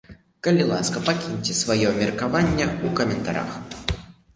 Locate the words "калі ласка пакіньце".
0.47-1.59